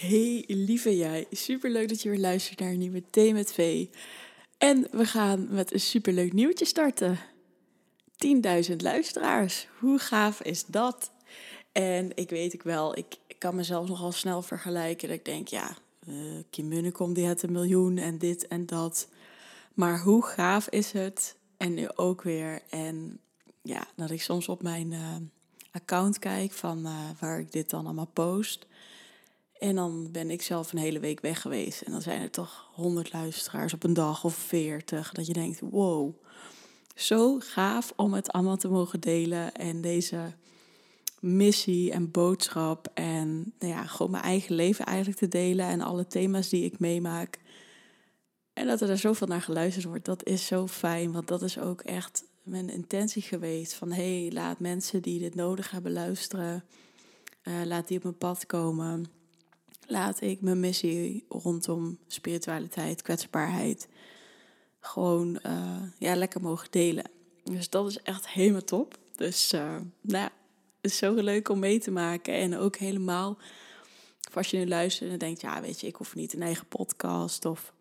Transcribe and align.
Hey 0.00 0.44
lieve 0.46 0.96
jij, 0.96 1.26
superleuk 1.30 1.88
dat 1.88 2.02
je 2.02 2.10
weer 2.10 2.18
luistert 2.18 2.58
naar 2.58 2.70
een 2.70 2.78
nieuwe 2.78 3.02
Thee 3.10 3.32
met 3.32 3.52
V. 3.52 3.86
En 4.58 4.86
we 4.90 5.04
gaan 5.04 5.46
met 5.50 5.72
een 5.72 5.80
superleuk 5.80 6.32
nieuwtje 6.32 6.64
starten. 6.64 7.18
10.000 8.70 8.76
luisteraars, 8.76 9.66
hoe 9.78 9.98
gaaf 9.98 10.42
is 10.42 10.64
dat? 10.66 11.12
En 11.72 12.10
ik 12.14 12.30
weet 12.30 12.52
ik 12.52 12.62
wel, 12.62 12.96
ik, 12.96 13.16
kan 13.38 13.54
mezelf 13.54 13.88
nogal 13.88 14.12
snel 14.12 14.42
vergelijken. 14.42 15.08
Dat 15.08 15.16
ik 15.16 15.24
denk, 15.24 15.48
ja, 15.48 15.76
uh, 16.08 16.42
Kim 16.50 16.68
Munnekom 16.68 17.12
die 17.12 17.26
had 17.26 17.42
een 17.42 17.52
miljoen 17.52 17.98
en 17.98 18.18
dit 18.18 18.48
en 18.48 18.66
dat. 18.66 19.08
Maar 19.74 20.00
hoe 20.00 20.24
gaaf 20.24 20.68
is 20.68 20.92
het? 20.92 21.36
En 21.56 21.74
nu 21.74 21.88
ook 21.94 22.22
weer. 22.22 22.62
En 22.70 23.20
ja, 23.62 23.86
dat 23.96 24.10
ik 24.10 24.22
soms 24.22 24.48
op 24.48 24.62
mijn 24.62 24.92
uh, 24.92 25.16
account 25.70 26.18
kijk 26.18 26.52
van 26.52 26.78
uh, 26.86 27.10
waar 27.18 27.38
ik 27.38 27.52
dit 27.52 27.70
dan 27.70 27.84
allemaal 27.84 28.10
post. 28.12 28.66
En 29.60 29.74
dan 29.74 30.08
ben 30.12 30.30
ik 30.30 30.42
zelf 30.42 30.72
een 30.72 30.78
hele 30.78 31.00
week 31.00 31.20
weg 31.20 31.40
geweest. 31.40 31.80
En 31.80 31.92
dan 31.92 32.02
zijn 32.02 32.22
er 32.22 32.30
toch 32.30 32.70
honderd 32.74 33.12
luisteraars 33.12 33.74
op 33.74 33.84
een 33.84 33.94
dag 33.94 34.24
of 34.24 34.34
veertig. 34.34 35.12
Dat 35.12 35.26
je 35.26 35.32
denkt, 35.32 35.60
wow, 35.60 36.14
zo 36.94 37.38
gaaf 37.38 37.92
om 37.96 38.14
het 38.14 38.32
allemaal 38.32 38.56
te 38.56 38.68
mogen 38.68 39.00
delen. 39.00 39.54
En 39.54 39.80
deze 39.80 40.32
missie 41.18 41.92
en 41.92 42.10
boodschap 42.10 42.90
en 42.94 43.52
nou 43.58 43.72
ja, 43.72 43.86
gewoon 43.86 44.10
mijn 44.10 44.22
eigen 44.22 44.54
leven 44.54 44.84
eigenlijk 44.84 45.18
te 45.18 45.28
delen. 45.28 45.66
En 45.66 45.80
alle 45.80 46.06
thema's 46.06 46.48
die 46.48 46.64
ik 46.64 46.78
meemaak. 46.78 47.38
En 48.52 48.66
dat 48.66 48.80
er 48.80 48.98
zoveel 48.98 49.26
naar 49.26 49.42
geluisterd 49.42 49.84
wordt, 49.84 50.04
dat 50.04 50.24
is 50.24 50.46
zo 50.46 50.66
fijn. 50.66 51.12
Want 51.12 51.28
dat 51.28 51.42
is 51.42 51.58
ook 51.58 51.80
echt 51.80 52.24
mijn 52.42 52.70
intentie 52.70 53.22
geweest. 53.22 53.74
Van 53.74 53.92
hé, 53.92 54.20
hey, 54.20 54.32
laat 54.32 54.58
mensen 54.58 55.02
die 55.02 55.18
dit 55.18 55.34
nodig 55.34 55.70
hebben 55.70 55.92
luisteren. 55.92 56.64
Uh, 57.42 57.54
laat 57.64 57.88
die 57.88 57.96
op 57.96 58.02
mijn 58.02 58.18
pad 58.18 58.46
komen 58.46 59.18
laat 59.90 60.20
ik 60.20 60.40
mijn 60.40 60.60
missie 60.60 61.24
rondom 61.28 61.98
spiritualiteit, 62.06 63.02
kwetsbaarheid 63.02 63.88
gewoon 64.80 65.38
uh, 65.46 65.82
ja, 65.98 66.16
lekker 66.16 66.40
mogen 66.40 66.70
delen. 66.70 67.10
Dus 67.44 67.70
dat 67.70 67.88
is 67.88 68.02
echt 68.02 68.28
helemaal 68.28 68.64
top. 68.64 68.98
Dus 69.16 69.52
uh, 69.52 69.76
nou, 70.00 70.28
het 70.80 70.90
is 70.90 70.96
zo 70.96 71.14
leuk 71.14 71.48
om 71.48 71.58
mee 71.58 71.78
te 71.78 71.90
maken. 71.90 72.34
En 72.34 72.56
ook 72.56 72.76
helemaal, 72.76 73.38
als 74.34 74.50
je 74.50 74.56
nu 74.56 74.66
luistert 74.66 75.10
en 75.10 75.18
denkt, 75.18 75.40
ja 75.40 75.60
weet 75.60 75.80
je, 75.80 75.86
ik 75.86 75.96
hoef 75.96 76.14
niet 76.14 76.32
een 76.32 76.42
eigen 76.42 76.66
podcast. 76.66 77.44
Of 77.44 77.72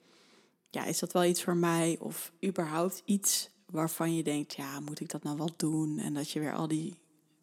ja, 0.69 0.85
is 0.85 0.99
dat 0.99 1.11
wel 1.11 1.23
iets 1.23 1.43
voor 1.43 1.57
mij? 1.57 1.97
Of 1.99 2.31
überhaupt 2.45 3.01
iets 3.05 3.49
waarvan 3.65 4.15
je 4.15 4.23
denkt, 4.23 4.55
ja, 4.55 4.79
moet 4.79 4.99
ik 4.99 5.09
dat 5.09 5.23
nou 5.23 5.37
wel 5.37 5.51
doen? 5.57 5.99
En 5.99 6.13
dat 6.13 6.31
je 6.31 6.39
weer 6.39 6.53
al 6.53 6.67
die 6.67 6.97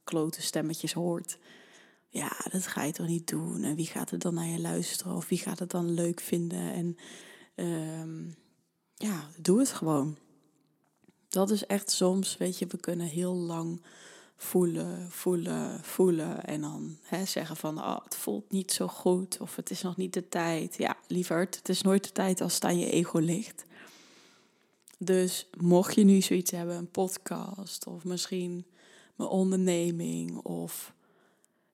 klote 0.04 0.42
stemmetjes 0.42 0.92
hoort 0.92 1.38
ja, 2.08 2.36
dat 2.50 2.66
ga 2.66 2.82
je 2.82 2.92
toch 2.92 3.06
niet 3.06 3.28
doen? 3.28 3.64
En 3.64 3.74
wie 3.74 3.86
gaat 3.86 4.10
er 4.10 4.18
dan 4.18 4.34
naar 4.34 4.46
je 4.46 4.60
luisteren? 4.60 5.16
Of 5.16 5.28
wie 5.28 5.38
gaat 5.38 5.58
het 5.58 5.70
dan 5.70 5.90
leuk 5.90 6.20
vinden? 6.20 6.72
En 6.72 6.96
um, 7.54 8.34
ja, 8.94 9.28
doe 9.36 9.58
het 9.58 9.70
gewoon. 9.70 10.16
Dat 11.28 11.50
is 11.50 11.66
echt 11.66 11.90
soms, 11.90 12.36
weet 12.36 12.58
je, 12.58 12.66
we 12.66 12.76
kunnen 12.76 13.06
heel 13.06 13.34
lang 13.34 13.82
voelen, 14.36 15.10
voelen, 15.10 15.84
voelen. 15.84 16.44
En 16.44 16.60
dan 16.60 16.98
hè, 17.02 17.24
zeggen 17.24 17.56
van, 17.56 17.78
oh, 17.78 18.04
het 18.04 18.16
voelt 18.16 18.50
niet 18.50 18.72
zo 18.72 18.86
goed. 18.86 19.40
Of 19.40 19.56
het 19.56 19.70
is 19.70 19.82
nog 19.82 19.96
niet 19.96 20.12
de 20.12 20.28
tijd. 20.28 20.76
Ja, 20.78 20.96
lieverd, 21.06 21.56
het 21.56 21.68
is 21.68 21.82
nooit 21.82 22.04
de 22.04 22.12
tijd 22.12 22.40
als 22.40 22.54
het 22.54 22.64
aan 22.64 22.78
je 22.78 22.90
ego 22.90 23.18
ligt. 23.18 23.64
Dus 24.98 25.48
mocht 25.58 25.94
je 25.94 26.04
nu 26.04 26.20
zoiets 26.20 26.50
hebben, 26.50 26.76
een 26.76 26.90
podcast 26.90 27.86
of 27.86 28.04
misschien 28.04 28.66
mijn 29.16 29.28
onderneming 29.28 30.36
of 30.36 30.94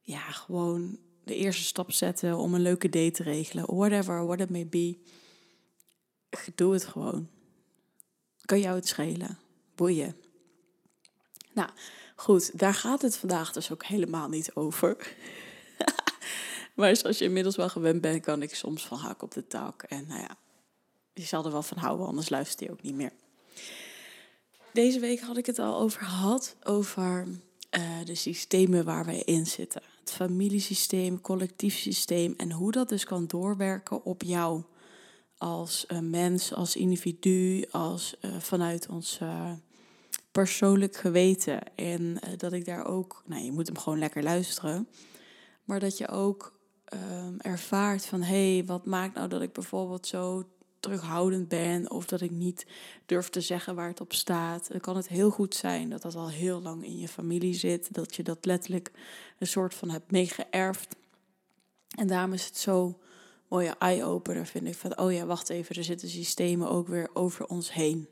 ja, 0.02 0.20
gewoon 0.20 0.98
de 1.24 1.34
eerste 1.34 1.62
stap 1.62 1.92
zetten 1.92 2.36
om 2.36 2.54
een 2.54 2.60
leuke 2.60 2.88
date 2.88 3.10
te 3.10 3.22
regelen. 3.22 3.74
Whatever, 3.76 4.26
what 4.26 4.40
it 4.40 4.50
may 4.50 4.66
be. 4.66 4.98
Doe 6.54 6.72
het 6.72 6.84
gewoon. 6.84 7.28
Kan 8.44 8.60
jou 8.60 8.74
het 8.74 8.88
schelen. 8.88 9.38
Boeien. 9.74 10.16
Nou, 11.52 11.70
goed, 12.16 12.58
daar 12.58 12.74
gaat 12.74 13.02
het 13.02 13.16
vandaag 13.16 13.52
dus 13.52 13.72
ook 13.72 13.84
helemaal 13.84 14.28
niet 14.28 14.54
over. 14.54 15.14
maar 16.76 16.96
zoals 16.96 17.18
je 17.18 17.24
inmiddels 17.24 17.56
wel 17.56 17.68
gewend 17.68 18.00
bent, 18.00 18.22
kan 18.22 18.42
ik 18.42 18.54
soms 18.54 18.86
van 18.86 18.98
hak 18.98 19.22
op 19.22 19.30
de 19.30 19.46
tak. 19.46 19.82
En 19.82 20.06
nou 20.06 20.20
ja, 20.20 20.36
je 21.12 21.22
zal 21.22 21.44
er 21.44 21.52
wel 21.52 21.62
van 21.62 21.78
houden, 21.78 22.06
anders 22.06 22.28
luistert 22.28 22.60
hij 22.60 22.70
ook 22.70 22.82
niet 22.82 22.94
meer. 22.94 23.12
Deze 24.72 25.00
week 25.00 25.20
had 25.20 25.36
ik 25.36 25.46
het 25.46 25.58
al 25.58 25.80
over 25.80 26.00
gehad, 26.00 26.56
over 26.62 27.26
uh, 27.76 28.04
de 28.04 28.14
systemen 28.14 28.84
waar 28.84 29.04
wij 29.04 29.22
in 29.22 29.46
zitten 29.46 29.82
het 30.00 30.12
familiesysteem, 30.12 31.20
collectief 31.20 31.76
systeem 31.76 32.34
en 32.36 32.52
hoe 32.52 32.72
dat 32.72 32.88
dus 32.88 33.04
kan 33.04 33.26
doorwerken 33.26 34.04
op 34.04 34.22
jou 34.22 34.62
als 35.38 35.84
uh, 35.88 35.98
mens, 35.98 36.54
als 36.54 36.76
individu, 36.76 37.64
als 37.70 38.16
uh, 38.20 38.36
vanuit 38.38 38.88
ons 38.88 39.20
persoonlijk 40.32 40.96
geweten. 40.96 41.76
En 41.76 42.18
dat 42.36 42.52
ik 42.52 42.64
daar 42.64 42.84
ook, 42.86 43.22
nou 43.26 43.44
je 43.44 43.52
moet 43.52 43.66
hem 43.66 43.78
gewoon 43.78 43.98
lekker 43.98 44.22
luisteren, 44.22 44.88
maar 45.64 45.80
dat 45.80 45.98
je 45.98 46.08
ook 46.08 46.58
ehm, 46.84 47.34
ervaart 47.38 48.06
van 48.06 48.22
hé, 48.22 48.54
hey, 48.54 48.64
wat 48.64 48.86
maakt 48.86 49.14
nou 49.14 49.28
dat 49.28 49.42
ik 49.42 49.52
bijvoorbeeld 49.52 50.06
zo 50.06 50.44
terughoudend 50.82 51.48
ben 51.48 51.90
of 51.90 52.06
dat 52.06 52.20
ik 52.20 52.30
niet 52.30 52.66
durf 53.06 53.28
te 53.28 53.40
zeggen 53.40 53.74
waar 53.74 53.88
het 53.88 54.00
op 54.00 54.12
staat. 54.12 54.68
Dan 54.70 54.80
kan 54.80 54.96
het 54.96 55.08
heel 55.08 55.30
goed 55.30 55.54
zijn 55.54 55.90
dat 55.90 56.02
dat 56.02 56.14
al 56.14 56.30
heel 56.30 56.60
lang 56.60 56.84
in 56.84 56.98
je 56.98 57.08
familie 57.08 57.54
zit, 57.54 57.94
dat 57.94 58.14
je 58.14 58.22
dat 58.22 58.44
letterlijk 58.44 58.90
een 59.38 59.46
soort 59.46 59.74
van 59.74 59.90
hebt 59.90 60.10
meegeërfd. 60.10 60.96
En 61.96 62.06
daarom 62.06 62.32
is 62.32 62.44
het 62.44 62.56
zo 62.56 62.98
mooie 63.48 63.74
eye-opener, 63.78 64.46
vind 64.46 64.66
ik, 64.66 64.74
van 64.74 64.98
oh 64.98 65.12
ja, 65.12 65.26
wacht 65.26 65.48
even, 65.48 65.76
er 65.76 65.84
zitten 65.84 66.08
systemen 66.08 66.70
ook 66.70 66.88
weer 66.88 67.10
over 67.12 67.46
ons 67.46 67.72
heen. 67.72 68.08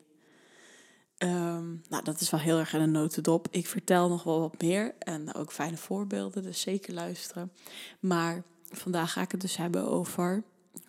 Ehm, 1.17 1.69
nou, 1.89 2.05
dat 2.05 2.21
is 2.21 2.31
wel 2.31 2.41
heel 2.41 2.59
erg 2.59 2.73
in 2.73 2.81
een 2.81 2.91
notendop. 2.91 3.49
Ik 3.51 3.67
vertel 3.67 4.09
nog 4.09 4.23
wel 4.23 4.41
wat 4.41 4.61
meer 4.63 4.95
en 4.99 5.35
ook 5.35 5.53
fijne 5.53 5.77
voorbeelden, 5.77 6.43
dus 6.43 6.61
zeker 6.61 6.95
luisteren. 6.95 7.53
Maar 8.01 8.43
vandaag 8.71 9.13
ga 9.13 9.23
ik 9.23 9.31
het 9.31 9.41
dus 9.41 9.57
hebben 9.57 9.89
over 9.89 10.43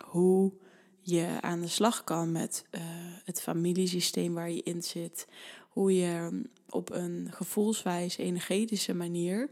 hoe 0.05 0.51
je 1.01 1.37
aan 1.41 1.61
de 1.61 1.67
slag 1.67 2.03
kan 2.03 2.31
met 2.31 2.65
uh, 2.71 2.81
het 3.23 3.41
familiesysteem 3.41 4.33
waar 4.33 4.51
je 4.51 4.63
in 4.63 4.83
zit. 4.83 5.27
Hoe 5.69 5.95
je 5.95 6.41
op 6.69 6.91
een 6.91 7.27
gevoelswijze, 7.31 8.23
energetische 8.23 8.93
manier 8.93 9.49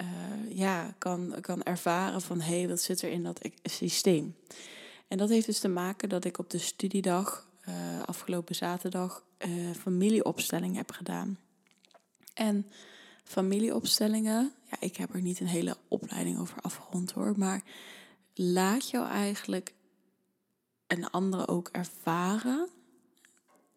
uh, 0.00 0.56
ja, 0.56 0.94
kan, 0.98 1.34
kan 1.40 1.62
ervaren 1.62 2.20
van 2.20 2.40
hé, 2.40 2.58
hey, 2.58 2.68
wat 2.68 2.80
zit 2.80 3.02
er 3.02 3.10
in 3.10 3.22
dat 3.22 3.44
e-, 3.44 3.50
systeem. 3.62 4.36
En 5.08 5.18
dat 5.18 5.28
heeft 5.28 5.46
dus 5.46 5.58
te 5.58 5.68
maken 5.68 6.08
dat 6.08 6.24
ik 6.24 6.38
op 6.38 6.50
de 6.50 6.58
studiedag 6.58 7.48
uh, 7.68 8.02
afgelopen 8.04 8.54
zaterdag 8.54 9.24
familieopstelling 9.80 10.76
heb 10.76 10.90
gedaan. 10.90 11.38
En 12.34 12.66
familieopstellingen, 13.24 14.52
ja, 14.70 14.76
ik 14.80 14.96
heb 14.96 15.14
er 15.14 15.20
niet 15.20 15.40
een 15.40 15.46
hele 15.46 15.76
opleiding 15.88 16.38
over 16.38 16.60
afgerond 16.60 17.10
hoor, 17.10 17.34
maar 17.36 17.62
laat 18.34 18.90
jou 18.90 19.08
eigenlijk 19.08 19.74
en 20.90 21.10
anderen 21.10 21.48
ook 21.48 21.68
ervaren 21.72 22.68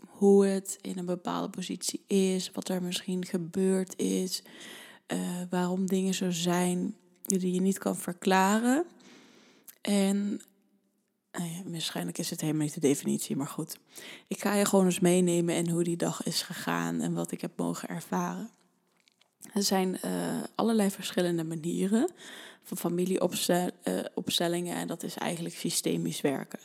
hoe 0.07 0.45
het 0.45 0.77
in 0.81 0.97
een 0.97 1.05
bepaalde 1.05 1.49
positie 1.49 2.03
is, 2.07 2.51
wat 2.51 2.69
er 2.69 2.83
misschien 2.83 3.25
gebeurd 3.25 3.97
is, 3.97 4.43
uh, 5.07 5.41
waarom 5.49 5.85
dingen 5.85 6.13
zo 6.13 6.31
zijn 6.31 6.95
die 7.25 7.53
je 7.53 7.61
niet 7.61 7.77
kan 7.77 7.97
verklaren. 7.97 8.85
En 9.81 10.41
nou 11.31 11.49
ja, 11.49 11.61
waarschijnlijk 11.65 12.17
is 12.17 12.29
het 12.29 12.41
helemaal 12.41 12.63
niet 12.63 12.73
de 12.73 12.79
definitie, 12.79 13.35
maar 13.35 13.47
goed. 13.47 13.77
Ik 14.27 14.41
ga 14.41 14.53
je 14.53 14.65
gewoon 14.65 14.85
eens 14.85 14.99
meenemen 14.99 15.55
in 15.55 15.69
hoe 15.69 15.83
die 15.83 15.97
dag 15.97 16.23
is 16.23 16.41
gegaan 16.41 17.01
en 17.01 17.13
wat 17.13 17.31
ik 17.31 17.41
heb 17.41 17.51
mogen 17.55 17.89
ervaren. 17.89 18.49
Er 19.53 19.63
zijn 19.63 19.99
uh, 20.05 20.43
allerlei 20.55 20.89
verschillende 20.89 21.43
manieren 21.43 22.11
van 22.63 22.77
familieopstellingen 22.77 24.75
uh, 24.75 24.81
en 24.81 24.87
dat 24.87 25.03
is 25.03 25.15
eigenlijk 25.15 25.55
systemisch 25.55 26.21
werken. 26.21 26.59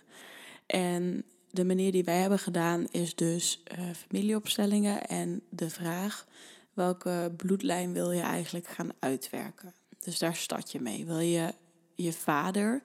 En 0.68 1.24
de 1.50 1.64
manier 1.64 1.92
die 1.92 2.04
wij 2.04 2.20
hebben 2.20 2.38
gedaan 2.38 2.86
is 2.90 3.14
dus 3.14 3.62
uh, 3.78 3.84
familieopstellingen 4.08 5.06
en 5.06 5.42
de 5.48 5.70
vraag 5.70 6.26
welke 6.72 7.32
bloedlijn 7.36 7.92
wil 7.92 8.10
je 8.10 8.20
eigenlijk 8.20 8.66
gaan 8.66 8.90
uitwerken. 8.98 9.74
Dus 9.98 10.18
daar 10.18 10.36
start 10.36 10.72
je 10.72 10.80
mee. 10.80 11.06
Wil 11.06 11.18
je 11.18 11.54
je 11.94 12.12
vader 12.12 12.82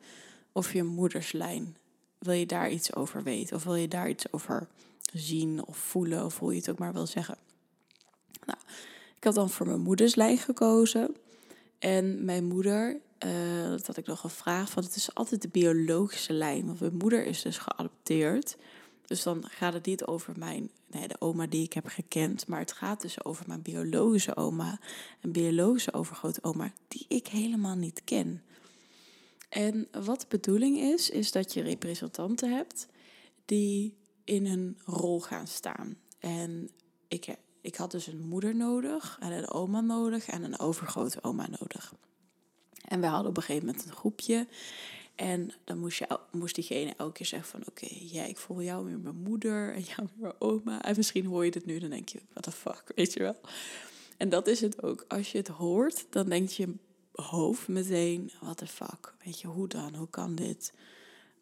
of 0.51 0.73
je 0.73 0.83
moederslijn? 0.83 1.77
Wil 2.19 2.33
je 2.33 2.45
daar 2.45 2.71
iets 2.71 2.95
over 2.95 3.23
weten? 3.23 3.55
Of 3.55 3.63
wil 3.63 3.75
je 3.75 3.87
daar 3.87 4.09
iets 4.09 4.33
over 4.33 4.67
zien 5.13 5.65
of 5.65 5.77
voelen 5.77 6.25
of 6.25 6.39
hoe 6.39 6.51
je 6.51 6.59
het 6.59 6.69
ook 6.69 6.77
maar 6.77 6.93
wil 6.93 7.07
zeggen? 7.07 7.37
Nou, 8.45 8.59
ik 9.15 9.23
had 9.23 9.35
dan 9.35 9.49
voor 9.49 9.65
mijn 9.65 9.81
moederslijn 9.81 10.37
gekozen. 10.37 11.15
En 11.79 12.25
mijn 12.25 12.45
moeder 12.45 12.99
uh, 13.25 13.69
dat 13.69 13.87
had 13.87 13.97
ik 13.97 14.05
nog 14.05 14.19
gevraagd, 14.19 14.73
want 14.73 14.87
het 14.87 14.95
is 14.95 15.15
altijd 15.15 15.41
de 15.41 15.47
biologische 15.47 16.33
lijn. 16.33 16.65
Want 16.65 16.79
mijn 16.79 16.97
moeder 16.97 17.25
is 17.25 17.41
dus 17.41 17.57
geadopteerd. 17.57 18.57
Dus 19.05 19.23
dan 19.23 19.45
gaat 19.49 19.73
het 19.73 19.85
niet 19.85 20.05
over 20.05 20.33
mijn, 20.37 20.69
nee, 20.87 21.07
de 21.07 21.15
oma 21.19 21.47
die 21.47 21.63
ik 21.63 21.73
heb 21.73 21.87
gekend, 21.87 22.47
maar 22.47 22.59
het 22.59 22.71
gaat 22.71 23.01
dus 23.01 23.25
over 23.25 23.45
mijn 23.47 23.61
biologische 23.61 24.35
oma. 24.35 24.79
Een 25.21 25.31
biologische 25.31 25.93
overgrootoma 25.93 26.73
die 26.87 27.05
ik 27.07 27.27
helemaal 27.27 27.75
niet 27.75 28.01
ken. 28.03 28.43
En 29.49 29.87
wat 29.91 30.21
de 30.21 30.25
bedoeling 30.29 30.77
is, 30.77 31.09
is 31.09 31.31
dat 31.31 31.53
je 31.53 31.61
representanten 31.61 32.51
hebt 32.51 32.87
die 33.45 33.97
in 34.23 34.45
een 34.45 34.77
rol 34.85 35.19
gaan 35.19 35.47
staan. 35.47 35.95
En 36.19 36.69
ik, 37.07 37.35
ik 37.61 37.75
had 37.75 37.91
dus 37.91 38.07
een 38.07 38.27
moeder 38.27 38.55
nodig 38.55 39.17
en 39.19 39.31
een 39.31 39.49
oma 39.49 39.81
nodig 39.81 40.27
en 40.27 40.43
een 40.43 40.59
overgrote 40.59 41.23
oma 41.23 41.47
nodig. 41.59 41.93
En 42.93 43.01
we 43.01 43.07
hadden 43.07 43.29
op 43.29 43.37
een 43.37 43.43
gegeven 43.43 43.65
moment 43.65 43.85
een 43.85 43.95
groepje. 43.95 44.47
En 45.15 45.51
dan 45.63 45.77
moest, 45.77 45.97
je, 45.97 46.19
moest 46.31 46.55
diegene 46.55 46.93
elke 46.97 47.13
keer 47.13 47.25
zeggen 47.25 47.49
van... 47.49 47.63
oké, 47.67 47.87
ja, 47.89 48.23
ik 48.23 48.37
voel 48.37 48.61
jou 48.61 48.85
weer 48.85 48.99
mijn 48.99 49.15
moeder 49.15 49.73
en 49.73 49.81
jou 49.81 49.97
weer 49.97 50.21
mijn 50.21 50.33
oma. 50.37 50.83
En 50.83 50.93
misschien 50.97 51.25
hoor 51.25 51.45
je 51.45 51.51
dit 51.51 51.65
nu, 51.65 51.79
dan 51.79 51.89
denk 51.89 52.09
je, 52.09 52.19
what 52.31 52.43
the 52.43 52.51
fuck, 52.51 52.83
weet 52.95 53.13
je 53.13 53.19
wel. 53.19 53.35
En 54.17 54.29
dat 54.29 54.47
is 54.47 54.61
het 54.61 54.83
ook. 54.83 55.05
Als 55.07 55.31
je 55.31 55.37
het 55.37 55.47
hoort, 55.47 56.05
dan 56.09 56.29
denk 56.29 56.49
je 56.49 56.73
hoofd 57.11 57.67
meteen, 57.67 58.31
what 58.41 58.57
the 58.57 58.67
fuck. 58.67 59.13
Weet 59.23 59.41
je, 59.41 59.47
hoe 59.47 59.67
dan? 59.67 59.95
Hoe 59.95 60.09
kan 60.09 60.35
dit? 60.35 60.73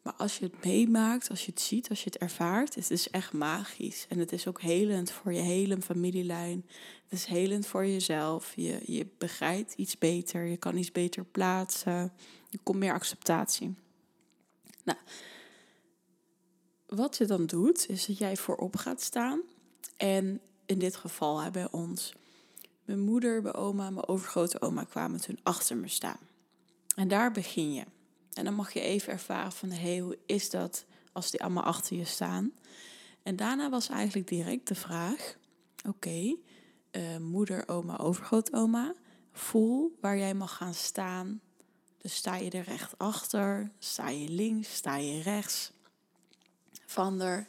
Maar 0.02 0.14
als 0.14 0.38
je 0.38 0.44
het 0.44 0.64
meemaakt, 0.64 1.30
als 1.30 1.44
je 1.44 1.50
het 1.50 1.60
ziet, 1.60 1.88
als 1.88 2.04
je 2.04 2.10
het 2.10 2.18
ervaart, 2.18 2.74
het 2.74 2.90
is 2.90 3.10
echt 3.10 3.32
magisch. 3.32 4.06
En 4.08 4.18
het 4.18 4.32
is 4.32 4.46
ook 4.46 4.60
helend 4.60 5.10
voor 5.10 5.32
je 5.32 5.40
hele 5.40 5.82
familielijn. 5.82 6.66
Het 7.02 7.12
is 7.18 7.24
helend 7.24 7.66
voor 7.66 7.86
jezelf. 7.86 8.52
Je, 8.56 8.80
je 8.86 9.06
begrijpt 9.18 9.74
iets 9.74 9.98
beter, 9.98 10.44
je 10.44 10.56
kan 10.56 10.76
iets 10.76 10.92
beter 10.92 11.24
plaatsen. 11.24 12.12
Je 12.48 12.58
komt 12.62 12.78
meer 12.78 12.92
acceptatie. 12.92 13.74
Nou, 14.84 14.98
wat 16.86 17.16
je 17.16 17.24
dan 17.24 17.46
doet, 17.46 17.88
is 17.88 18.06
dat 18.06 18.18
jij 18.18 18.36
voorop 18.36 18.76
gaat 18.76 19.02
staan. 19.02 19.40
En 19.96 20.40
in 20.66 20.78
dit 20.78 20.96
geval 20.96 21.40
hè, 21.40 21.50
bij 21.50 21.70
ons, 21.70 22.12
mijn 22.84 23.00
moeder, 23.00 23.42
mijn 23.42 23.54
oma, 23.54 23.90
mijn 23.90 24.08
overgrote 24.08 24.60
oma 24.60 24.84
kwamen 24.84 25.20
toen 25.20 25.38
achter 25.42 25.76
me 25.76 25.88
staan. 25.88 26.20
En 26.94 27.08
daar 27.08 27.32
begin 27.32 27.72
je. 27.72 27.84
En 28.32 28.44
dan 28.44 28.54
mag 28.54 28.72
je 28.72 28.80
even 28.80 29.12
ervaren 29.12 29.52
van, 29.52 29.70
hé, 29.70 29.98
hoe 29.98 30.18
is 30.26 30.50
dat 30.50 30.84
als 31.12 31.30
die 31.30 31.42
allemaal 31.42 31.62
achter 31.62 31.96
je 31.96 32.04
staan? 32.04 32.52
En 33.22 33.36
daarna 33.36 33.70
was 33.70 33.88
eigenlijk 33.88 34.28
direct 34.28 34.68
de 34.68 34.74
vraag, 34.74 35.36
oké, 35.88 36.36
eh, 36.90 37.16
moeder, 37.16 37.68
oma, 37.68 37.98
overgrootoma, 37.98 38.94
voel 39.32 39.98
waar 40.00 40.16
jij 40.16 40.34
mag 40.34 40.56
gaan 40.56 40.74
staan. 40.74 41.40
Dus 41.98 42.14
sta 42.14 42.36
je 42.36 42.50
er 42.50 42.64
recht 42.64 42.98
achter, 42.98 43.72
sta 43.78 44.08
je 44.08 44.28
links, 44.28 44.74
sta 44.74 44.96
je 44.96 45.22
rechts 45.22 45.72
van 46.86 47.20
er. 47.20 47.48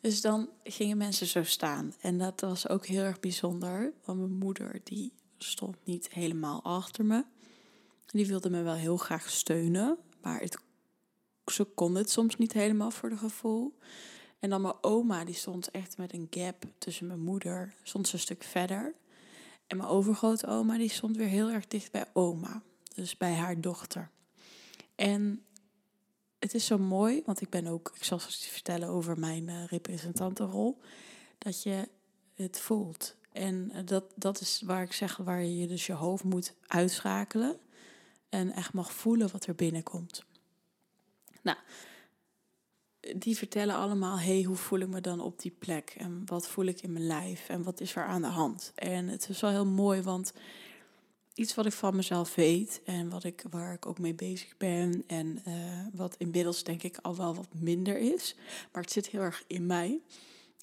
Dus 0.00 0.20
dan 0.20 0.48
gingen 0.64 0.96
mensen 0.96 1.26
zo 1.26 1.44
staan. 1.44 1.94
En 2.00 2.18
dat 2.18 2.40
was 2.40 2.68
ook 2.68 2.86
heel 2.86 3.02
erg 3.02 3.20
bijzonder, 3.20 3.92
want 4.04 4.18
mijn 4.18 4.38
moeder 4.38 4.80
die 4.84 5.12
stond 5.38 5.76
niet 5.84 6.12
helemaal 6.12 6.62
achter 6.62 7.04
me. 7.04 7.24
Die 8.06 8.26
wilde 8.26 8.50
me 8.50 8.62
wel 8.62 8.74
heel 8.74 8.96
graag 8.96 9.30
steunen, 9.30 9.98
maar 10.22 10.40
het, 10.40 10.58
ze 11.46 11.64
kon 11.64 11.94
het 11.94 12.10
soms 12.10 12.36
niet 12.36 12.52
helemaal 12.52 12.90
voor 12.90 13.08
de 13.08 13.16
gevoel. 13.16 13.78
En 14.38 14.50
dan 14.50 14.62
mijn 14.62 14.74
oma, 14.80 15.24
die 15.24 15.34
stond 15.34 15.70
echt 15.70 15.98
met 15.98 16.12
een 16.12 16.26
gap 16.30 16.64
tussen 16.78 17.06
mijn 17.06 17.20
moeder, 17.20 17.74
stond 17.82 18.08
ze 18.08 18.14
een 18.14 18.20
stuk 18.20 18.42
verder. 18.42 18.94
En 19.66 19.76
mijn 19.76 19.88
overgrote 19.88 20.46
oma, 20.46 20.76
die 20.76 20.90
stond 20.90 21.16
weer 21.16 21.26
heel 21.26 21.50
erg 21.50 21.66
dicht 21.66 21.92
bij 21.92 22.06
oma, 22.12 22.62
dus 22.94 23.16
bij 23.16 23.34
haar 23.34 23.60
dochter. 23.60 24.10
En 24.94 25.44
het 26.38 26.54
is 26.54 26.66
zo 26.66 26.78
mooi, 26.78 27.22
want 27.24 27.40
ik 27.40 27.50
ben 27.50 27.66
ook, 27.66 27.92
ik 27.94 28.04
zal 28.04 28.18
straks 28.18 28.46
vertellen 28.46 28.88
over 28.88 29.18
mijn 29.18 29.48
uh, 29.48 29.64
representantenrol, 29.66 30.78
dat 31.38 31.62
je 31.62 31.88
het 32.34 32.60
voelt. 32.60 33.16
En 33.32 33.70
eh, 33.70 33.80
dat, 33.84 34.04
dat 34.14 34.40
is 34.40 34.62
waar 34.64 34.82
ik 34.82 34.92
zeg, 34.92 35.16
waar 35.16 35.44
je 35.44 35.66
dus 35.66 35.86
je 35.86 35.92
hoofd 35.92 36.24
moet 36.24 36.54
uitschakelen 36.66 37.58
en 38.34 38.52
echt 38.52 38.72
mag 38.72 38.92
voelen 38.92 39.30
wat 39.32 39.46
er 39.46 39.54
binnenkomt. 39.54 40.24
Nou, 41.42 41.58
die 43.16 43.36
vertellen 43.36 43.74
allemaal, 43.74 44.18
hey, 44.18 44.42
hoe 44.42 44.56
voel 44.56 44.78
ik 44.78 44.88
me 44.88 45.00
dan 45.00 45.20
op 45.20 45.40
die 45.40 45.54
plek? 45.58 45.94
En 45.98 46.22
wat 46.26 46.48
voel 46.48 46.64
ik 46.64 46.82
in 46.82 46.92
mijn 46.92 47.06
lijf? 47.06 47.48
En 47.48 47.62
wat 47.62 47.80
is 47.80 47.96
er 47.96 48.04
aan 48.04 48.22
de 48.22 48.28
hand? 48.28 48.72
En 48.74 49.08
het 49.08 49.28
is 49.28 49.40
wel 49.40 49.50
heel 49.50 49.66
mooi, 49.66 50.02
want 50.02 50.32
iets 51.34 51.54
wat 51.54 51.66
ik 51.66 51.72
van 51.72 51.96
mezelf 51.96 52.34
weet 52.34 52.80
en 52.84 53.08
wat 53.08 53.24
ik, 53.24 53.44
waar 53.50 53.72
ik 53.72 53.86
ook 53.86 53.98
mee 53.98 54.14
bezig 54.14 54.56
ben 54.56 55.04
en 55.06 55.42
uh, 55.48 55.54
wat 55.92 56.14
inmiddels 56.18 56.62
denk 56.64 56.82
ik 56.82 56.98
al 57.02 57.16
wel 57.16 57.34
wat 57.34 57.48
minder 57.54 57.98
is, 57.98 58.34
maar 58.72 58.82
het 58.82 58.92
zit 58.92 59.06
heel 59.06 59.20
erg 59.20 59.44
in 59.46 59.66
mij, 59.66 60.00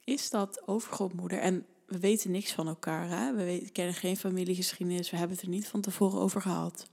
is 0.04 0.30
dat 0.30 0.68
overgrootmoeder. 0.68 1.40
En 1.40 1.66
we 1.86 2.00
weten 2.00 2.32
niks 2.32 2.52
van 2.52 2.68
elkaar, 2.68 3.10
hè? 3.10 3.34
we 3.34 3.70
kennen 3.72 3.96
geen 3.96 4.18
familiegeschiedenis, 4.18 5.10
we 5.10 5.18
hebben 5.18 5.36
het 5.36 5.46
er 5.46 5.52
niet 5.52 5.68
van 5.68 5.82
tevoren 5.82 6.20
over 6.20 6.42
gehad 6.42 6.90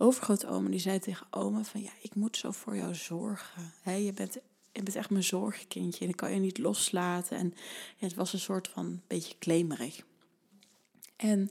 overgrootoma 0.00 0.68
die 0.68 0.80
zei 0.80 0.98
tegen 0.98 1.26
oma 1.30 1.64
van 1.64 1.82
ja, 1.82 1.90
ik 2.00 2.14
moet 2.14 2.36
zo 2.36 2.50
voor 2.50 2.76
jou 2.76 2.94
zorgen. 2.94 3.72
He, 3.82 3.92
je, 3.92 4.12
bent, 4.12 4.34
je 4.72 4.82
bent 4.82 4.96
echt 4.96 5.10
mijn 5.10 5.24
zorgkindje 5.24 6.04
en 6.04 6.10
ik 6.10 6.16
kan 6.16 6.32
je 6.32 6.40
niet 6.40 6.58
loslaten. 6.58 7.36
En 7.36 7.54
het 7.98 8.14
was 8.14 8.32
een 8.32 8.38
soort 8.38 8.68
van 8.68 9.02
beetje 9.06 9.34
klemerig. 9.38 10.04
En 11.16 11.50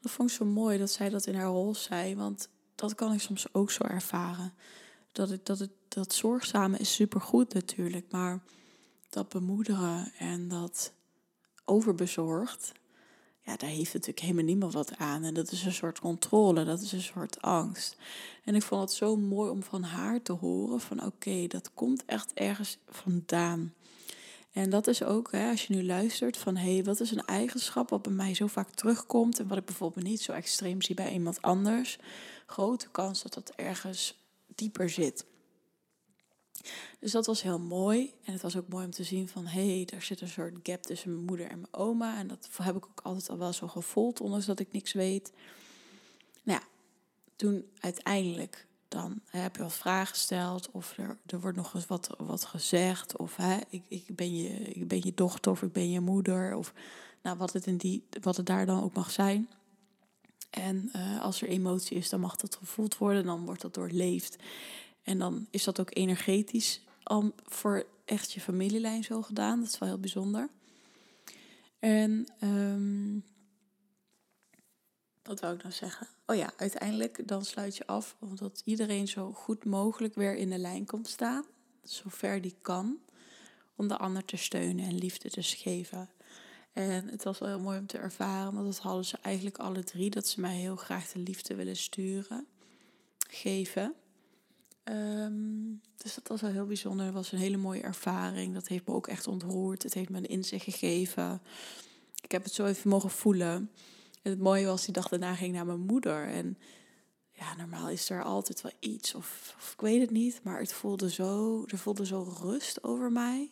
dat 0.00 0.12
vond 0.12 0.30
ik 0.30 0.36
zo 0.36 0.44
mooi 0.44 0.78
dat 0.78 0.90
zij 0.90 1.08
dat 1.08 1.26
in 1.26 1.34
haar 1.34 1.46
rol 1.46 1.74
zei, 1.74 2.16
want 2.16 2.48
dat 2.74 2.94
kan 2.94 3.12
ik 3.12 3.20
soms 3.20 3.54
ook 3.54 3.70
zo 3.70 3.84
ervaren. 3.84 4.54
Dat, 5.12 5.28
het, 5.28 5.46
dat, 5.46 5.58
het, 5.58 5.70
dat 5.88 6.14
zorgzame 6.14 6.78
is 6.78 6.94
supergoed 6.94 7.54
natuurlijk, 7.54 8.10
maar 8.10 8.42
dat 9.08 9.28
bemoederen 9.28 10.12
en 10.18 10.48
dat 10.48 10.92
overbezorgd, 11.64 12.72
ja, 13.44 13.56
daar 13.56 13.70
heeft 13.70 13.92
natuurlijk 13.92 14.20
helemaal 14.20 14.44
niemand 14.44 14.72
wat 14.72 14.96
aan. 14.96 15.24
En 15.24 15.34
dat 15.34 15.50
is 15.50 15.64
een 15.64 15.72
soort 15.72 16.00
controle, 16.00 16.64
dat 16.64 16.80
is 16.80 16.92
een 16.92 17.02
soort 17.02 17.42
angst. 17.42 17.96
En 18.44 18.54
ik 18.54 18.62
vond 18.62 18.80
het 18.80 18.92
zo 18.92 19.16
mooi 19.16 19.50
om 19.50 19.62
van 19.62 19.82
haar 19.82 20.22
te 20.22 20.32
horen 20.32 20.80
van 20.80 21.04
oké, 21.04 21.46
dat 21.46 21.70
komt 21.74 22.04
echt 22.04 22.32
ergens 22.34 22.78
vandaan. 22.88 23.74
En 24.52 24.70
dat 24.70 24.86
is 24.86 25.02
ook, 25.02 25.32
hè, 25.32 25.50
als 25.50 25.66
je 25.66 25.74
nu 25.74 25.84
luistert 25.84 26.36
van 26.36 26.56
hé, 26.56 26.72
hey, 26.74 26.84
wat 26.84 27.00
is 27.00 27.10
een 27.10 27.24
eigenschap 27.24 27.90
wat 27.90 28.02
bij 28.02 28.12
mij 28.12 28.34
zo 28.34 28.46
vaak 28.46 28.70
terugkomt 28.70 29.38
en 29.38 29.48
wat 29.48 29.58
ik 29.58 29.64
bijvoorbeeld 29.64 30.06
niet 30.06 30.20
zo 30.20 30.32
extreem 30.32 30.82
zie 30.82 30.94
bij 30.94 31.12
iemand 31.12 31.42
anders. 31.42 31.98
Grote 32.46 32.88
kans 32.90 33.22
dat 33.22 33.34
dat 33.34 33.52
ergens 33.56 34.20
dieper 34.54 34.90
zit. 34.90 35.24
Dus 36.98 37.12
dat 37.12 37.26
was 37.26 37.42
heel 37.42 37.58
mooi. 37.58 38.14
En 38.24 38.32
het 38.32 38.42
was 38.42 38.56
ook 38.56 38.68
mooi 38.68 38.84
om 38.84 38.90
te 38.90 39.04
zien 39.04 39.28
van... 39.28 39.46
hé, 39.46 39.84
hey, 39.86 40.00
zit 40.00 40.20
een 40.20 40.28
soort 40.28 40.54
gap 40.62 40.82
tussen 40.82 41.12
mijn 41.12 41.24
moeder 41.24 41.46
en 41.46 41.60
mijn 41.60 41.74
oma. 41.74 42.18
En 42.18 42.26
dat 42.28 42.48
heb 42.62 42.76
ik 42.76 42.86
ook 42.86 43.00
altijd 43.02 43.30
al 43.30 43.38
wel 43.38 43.52
zo 43.52 43.68
gevoeld, 43.68 44.20
ondanks 44.20 44.46
dat 44.46 44.60
ik 44.60 44.72
niks 44.72 44.92
weet. 44.92 45.32
Nou 46.42 46.60
ja, 46.60 46.66
toen 47.36 47.70
uiteindelijk 47.80 48.66
dan 48.88 49.20
heb 49.30 49.56
je 49.56 49.62
wat 49.62 49.72
vragen 49.72 50.06
gesteld... 50.06 50.70
of 50.70 50.98
er, 50.98 51.18
er 51.26 51.40
wordt 51.40 51.56
nog 51.56 51.74
eens 51.74 51.86
wat, 51.86 52.14
wat 52.18 52.44
gezegd... 52.44 53.16
of 53.16 53.36
hè, 53.36 53.58
ik, 53.68 53.82
ik, 53.88 54.16
ben 54.16 54.36
je, 54.36 54.48
ik 54.48 54.88
ben 54.88 55.00
je 55.04 55.14
dochter 55.14 55.52
of 55.52 55.62
ik 55.62 55.72
ben 55.72 55.90
je 55.90 56.00
moeder... 56.00 56.56
of 56.56 56.72
nou, 57.22 57.36
wat, 57.38 57.52
het 57.52 57.66
in 57.66 57.76
die, 57.76 58.06
wat 58.20 58.36
het 58.36 58.46
daar 58.46 58.66
dan 58.66 58.82
ook 58.82 58.94
mag 58.94 59.10
zijn... 59.10 59.48
En 60.50 60.90
uh, 60.96 61.22
als 61.22 61.42
er 61.42 61.48
emotie 61.48 61.96
is, 61.96 62.08
dan 62.08 62.20
mag 62.20 62.36
dat 62.36 62.56
gevoeld 62.56 62.98
worden, 62.98 63.24
dan 63.24 63.44
wordt 63.44 63.60
dat 63.60 63.74
doorleefd. 63.74 64.36
En 65.02 65.18
dan 65.18 65.46
is 65.50 65.64
dat 65.64 65.80
ook 65.80 65.96
energetisch 65.96 66.80
al 67.02 67.34
voor 67.44 67.86
echt 68.04 68.32
je 68.32 68.40
familielijn 68.40 69.04
zo 69.04 69.22
gedaan. 69.22 69.60
Dat 69.60 69.68
is 69.68 69.78
wel 69.78 69.88
heel 69.88 69.98
bijzonder. 69.98 70.48
En 71.78 72.26
um, 72.40 73.24
wat 75.22 75.40
wou 75.40 75.54
ik 75.54 75.62
nou 75.62 75.74
zeggen? 75.74 76.08
Oh 76.26 76.36
ja, 76.36 76.52
uiteindelijk 76.56 77.28
dan 77.28 77.44
sluit 77.44 77.76
je 77.76 77.86
af 77.86 78.16
omdat 78.18 78.62
iedereen 78.64 79.08
zo 79.08 79.32
goed 79.32 79.64
mogelijk 79.64 80.14
weer 80.14 80.34
in 80.34 80.50
de 80.50 80.58
lijn 80.58 80.86
komt 80.86 81.08
staan. 81.08 81.44
Zover 81.82 82.40
die 82.40 82.56
kan. 82.62 82.98
Om 83.76 83.88
de 83.88 83.96
ander 83.96 84.24
te 84.24 84.36
steunen 84.36 84.84
en 84.84 84.94
liefde 84.94 85.30
te 85.30 85.42
geven. 85.42 86.10
En 86.72 87.08
het 87.08 87.24
was 87.24 87.38
wel 87.38 87.48
heel 87.48 87.60
mooi 87.60 87.78
om 87.78 87.86
te 87.86 87.98
ervaren, 87.98 88.54
want 88.54 88.66
dat 88.66 88.78
hadden 88.78 89.04
ze 89.04 89.18
eigenlijk 89.22 89.58
alle 89.58 89.84
drie. 89.84 90.10
Dat 90.10 90.26
ze 90.26 90.40
mij 90.40 90.56
heel 90.56 90.76
graag 90.76 91.12
de 91.12 91.18
liefde 91.18 91.54
willen 91.54 91.76
sturen, 91.76 92.46
geven. 93.28 93.94
Um, 94.84 95.80
dus 95.96 96.14
dat 96.14 96.28
was 96.28 96.40
wel 96.40 96.50
heel 96.50 96.66
bijzonder. 96.66 97.06
Het 97.06 97.14
was 97.14 97.32
een 97.32 97.38
hele 97.38 97.56
mooie 97.56 97.82
ervaring. 97.82 98.54
Dat 98.54 98.68
heeft 98.68 98.86
me 98.86 98.94
ook 98.94 99.06
echt 99.06 99.26
ontroerd. 99.26 99.82
Het 99.82 99.94
heeft 99.94 100.08
me 100.08 100.18
een 100.18 100.26
inzicht 100.26 100.64
gegeven. 100.64 101.42
Ik 102.22 102.32
heb 102.32 102.42
het 102.44 102.52
zo 102.52 102.66
even 102.66 102.90
mogen 102.90 103.10
voelen. 103.10 103.70
En 104.22 104.30
het 104.30 104.40
mooie 104.40 104.66
was, 104.66 104.84
die 104.84 104.94
dag 104.94 105.08
daarna 105.08 105.34
ging 105.34 105.54
naar 105.54 105.66
mijn 105.66 105.80
moeder. 105.80 106.28
En 106.28 106.58
ja, 107.32 107.56
normaal 107.56 107.88
is 107.88 108.10
er 108.10 108.22
altijd 108.22 108.60
wel 108.60 108.72
iets. 108.78 109.14
Of, 109.14 109.54
of 109.56 109.72
ik 109.72 109.80
weet 109.80 110.00
het 110.00 110.10
niet. 110.10 110.40
Maar 110.42 110.58
het 110.58 110.72
voelde 110.72 111.10
zo, 111.10 111.62
er 111.66 111.78
voelde 111.78 112.06
zo 112.06 112.34
rust 112.40 112.84
over 112.84 113.12
mij. 113.12 113.50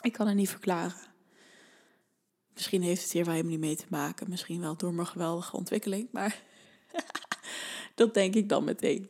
Ik 0.00 0.12
kan 0.12 0.26
het 0.26 0.36
niet 0.36 0.50
verklaren. 0.50 1.06
Misschien 2.54 2.82
heeft 2.82 3.02
het 3.02 3.12
hier 3.12 3.24
wel 3.24 3.34
helemaal 3.34 3.56
niet 3.56 3.66
mee 3.66 3.76
te 3.76 3.86
maken. 3.88 4.30
Misschien 4.30 4.60
wel 4.60 4.76
door 4.76 4.94
mijn 4.94 5.06
geweldige 5.06 5.56
ontwikkeling. 5.56 6.08
Maar 6.12 6.42
dat 7.94 8.14
denk 8.14 8.34
ik 8.34 8.48
dan 8.48 8.64
meteen. 8.64 9.08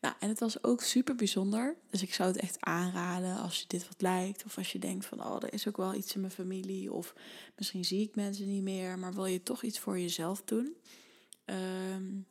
Nou, 0.00 0.14
en 0.20 0.28
het 0.28 0.40
was 0.40 0.64
ook 0.64 0.82
super 0.82 1.14
bijzonder. 1.14 1.76
Dus 1.90 2.02
ik 2.02 2.14
zou 2.14 2.28
het 2.28 2.40
echt 2.40 2.56
aanraden 2.60 3.36
als 3.36 3.60
je 3.60 3.64
dit 3.66 3.88
wat 3.88 4.00
lijkt. 4.02 4.44
Of 4.44 4.56
als 4.56 4.72
je 4.72 4.78
denkt 4.78 5.06
van, 5.06 5.24
oh, 5.24 5.36
er 5.42 5.52
is 5.52 5.68
ook 5.68 5.76
wel 5.76 5.94
iets 5.94 6.14
in 6.14 6.20
mijn 6.20 6.32
familie. 6.32 6.92
Of 6.92 7.14
misschien 7.56 7.84
zie 7.84 8.02
ik 8.02 8.14
mensen 8.14 8.48
niet 8.48 8.62
meer. 8.62 8.98
Maar 8.98 9.14
wil 9.14 9.26
je 9.26 9.42
toch 9.42 9.62
iets 9.62 9.78
voor 9.78 9.98
jezelf 9.98 10.42
doen? 10.42 10.76
Um, 11.44 12.26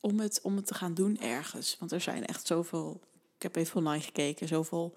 om 0.00 0.20
het, 0.20 0.40
om 0.42 0.56
het 0.56 0.66
te 0.66 0.74
gaan 0.74 0.94
doen 0.94 1.18
ergens. 1.18 1.76
Want 1.78 1.92
er 1.92 2.00
zijn 2.00 2.26
echt 2.26 2.46
zoveel, 2.46 3.00
ik 3.36 3.42
heb 3.42 3.56
even 3.56 3.76
online 3.76 4.02
gekeken, 4.02 4.48
zoveel 4.48 4.94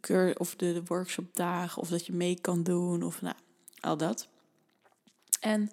keur 0.00 0.38
of 0.38 0.56
de, 0.56 0.72
de 0.72 0.82
workshopdagen, 0.84 1.82
of 1.82 1.88
dat 1.88 2.06
je 2.06 2.12
mee 2.12 2.40
kan 2.40 2.62
doen, 2.62 3.02
of 3.02 3.22
nou, 3.22 3.36
al 3.80 3.96
dat. 3.96 4.28
En 5.40 5.70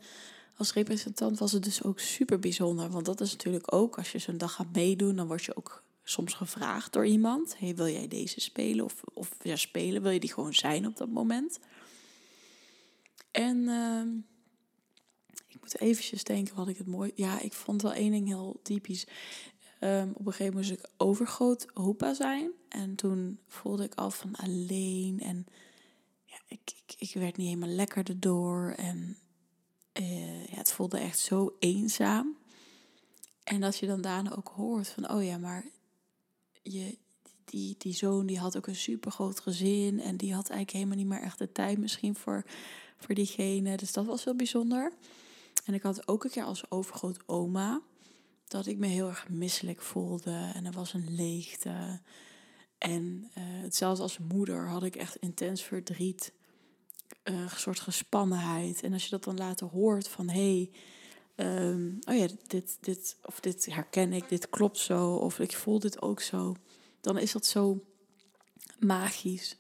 als 0.58 0.74
representant 0.74 1.40
was 1.40 1.52
het 1.52 1.64
dus 1.64 1.84
ook 1.84 2.00
super 2.00 2.40
bijzonder. 2.40 2.90
Want 2.90 3.06
dat 3.06 3.22
is 3.22 3.32
natuurlijk 3.32 3.74
ook, 3.74 3.98
als 3.98 4.12
je 4.12 4.20
zo'n 4.20 4.38
dag 4.38 4.54
gaat 4.54 4.74
meedoen, 4.74 5.16
dan 5.16 5.28
word 5.28 5.44
je 5.44 5.58
ook 5.58 5.84
soms 6.04 6.34
gevraagd 6.34 6.94
door 6.94 7.06
iemand. 7.06 7.60
Hey, 7.60 7.76
wil 7.76 7.88
jij 7.88 8.08
deze 8.08 8.40
spelen? 8.42 8.86
Of, 8.86 9.02
of 9.14 9.36
ja, 9.42 9.56
spelen, 9.56 10.02
wil 10.02 10.12
je 10.12 10.20
die 10.20 10.34
gewoon 10.34 10.54
zijn 10.54 10.88
op 10.88 10.98
dat 10.98 11.10
moment? 11.10 11.60
En 13.32 13.58
uh, 13.58 14.02
ik 15.48 15.62
moet 15.62 15.80
eventjes 15.80 16.24
denken 16.24 16.56
wat 16.56 16.68
ik 16.68 16.78
het 16.78 16.88
mooi... 16.88 17.12
Ja, 17.16 17.40
ik 17.40 17.54
vond 17.54 17.82
wel 17.82 17.94
één 17.94 18.12
ding 18.12 18.28
heel 18.28 18.60
typisch. 18.64 19.08
Um, 19.80 20.10
op 20.10 20.26
een 20.26 20.32
gegeven 20.32 20.54
moment 20.54 20.56
moest 20.56 20.72
ik 20.72 20.90
overgroot 20.98 21.68
opa 21.74 22.14
zijn. 22.14 22.52
En 22.70 22.96
toen 22.96 23.40
voelde 23.48 23.84
ik 23.84 23.96
al 23.96 24.12
van 24.12 24.36
alleen. 24.36 25.20
En 25.20 25.46
ik, 26.48 26.60
ik, 26.86 26.96
ik 26.98 27.14
werd 27.14 27.38
niet 27.38 27.48
helemaal 27.48 27.76
lekker 27.76 28.10
erdoor. 28.10 28.74
En 28.78 29.18
ja, 29.94 30.35
het 30.66 30.74
voelde 30.74 30.98
echt 30.98 31.20
zo 31.20 31.56
eenzaam. 31.60 32.38
En 33.44 33.62
dat 33.62 33.78
je 33.78 33.88
dan 33.88 34.02
daarna 34.02 34.36
ook 34.36 34.52
hoort 34.56 34.88
van, 34.88 35.12
oh 35.12 35.24
ja, 35.24 35.38
maar 35.38 35.66
je, 36.62 36.98
die, 37.46 37.76
die 37.78 37.94
zoon 37.94 38.26
die 38.26 38.40
had 38.40 38.58
ook 38.58 38.68
een 38.68 38.76
super 38.76 39.12
groot 39.12 39.40
gezin. 39.40 40.00
En 40.00 40.18
die 40.18 40.34
had 40.34 40.50
eigenlijk 40.50 40.72
helemaal 40.72 40.98
niet 40.98 41.08
meer 41.08 41.22
echt 41.22 41.38
de 41.38 41.52
tijd 41.52 41.78
misschien 41.78 42.16
voor, 42.16 42.46
voor 42.98 43.16
diegene. 43.16 43.78
Dus 43.78 43.94
dat 43.94 44.06
was 44.06 44.24
wel 44.24 44.36
bijzonder. 44.36 44.94
En 45.66 45.74
ik 45.74 45.82
had 45.82 46.08
ook 46.08 46.24
een 46.24 46.30
keer 46.30 46.44
als 46.44 46.72
overgroot 46.72 47.20
oma 47.26 47.82
dat 48.48 48.66
ik 48.66 48.78
me 48.78 48.88
heel 48.88 49.08
erg 49.08 49.30
misselijk 49.30 49.82
voelde. 49.82 50.52
En 50.54 50.66
er 50.66 50.72
was 50.72 50.94
een 50.94 51.16
leegte. 51.16 52.00
En 52.78 53.32
uh, 53.38 53.44
zelfs 53.70 54.00
als 54.00 54.18
moeder 54.18 54.68
had 54.68 54.84
ik 54.84 54.96
echt 54.96 55.16
intens 55.16 55.62
verdriet. 55.64 56.34
Een 57.24 57.50
soort 57.50 57.80
gespannenheid. 57.80 58.82
En 58.84 58.94
als 58.94 59.04
je 59.04 59.10
dat 59.10 59.24
dan 59.24 59.38
later 59.38 59.68
hoort 59.68 60.08
van 60.08 60.30
hé, 60.30 60.70
hey, 61.36 61.48
um, 61.48 62.00
oh 62.10 62.16
ja, 62.16 62.28
dit, 62.48 62.78
dit, 62.82 63.18
of 63.22 63.40
dit 63.40 63.66
herken 63.66 64.14
ik, 64.14 64.30
dit 64.30 64.50
klopt 64.50 64.78
zo, 64.78 65.16
of 65.16 65.40
ik 65.40 65.56
voel 65.56 65.80
dit 65.80 66.02
ook 66.02 66.22
zo, 66.22 66.56
dan 67.02 67.18
is 67.18 67.32
dat 67.32 67.46
zo 67.46 67.86
magisch. 68.80 69.58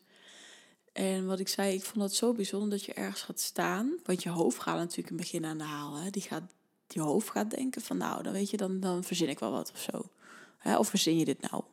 En 0.93 1.25
wat 1.25 1.39
ik 1.39 1.47
zei, 1.47 1.73
ik 1.73 1.83
vond 1.83 2.03
het 2.03 2.15
zo 2.15 2.33
bijzonder 2.33 2.69
dat 2.69 2.83
je 2.83 2.93
ergens 2.93 3.21
gaat 3.21 3.39
staan. 3.39 3.93
Want 4.03 4.23
je 4.23 4.29
hoofd 4.29 4.59
gaat 4.59 4.77
natuurlijk 4.77 5.09
een 5.09 5.17
begin 5.17 5.45
aan 5.45 5.57
de 5.57 5.63
haal. 5.63 5.95
Hè? 5.95 6.09
Die 6.09 6.21
gaat, 6.21 6.43
je 6.87 7.01
hoofd 7.01 7.29
gaat 7.29 7.49
denken 7.49 7.81
van 7.81 7.97
nou, 7.97 8.23
dan 8.23 8.33
weet 8.33 8.49
je, 8.49 8.57
dan, 8.57 8.79
dan 8.79 9.03
verzin 9.03 9.29
ik 9.29 9.39
wel 9.39 9.51
wat 9.51 9.71
of 9.71 9.79
zo. 9.79 10.09
Hè? 10.57 10.77
Of 10.77 10.87
verzin 10.87 11.17
je 11.17 11.25
dit 11.25 11.51
nou? 11.51 11.63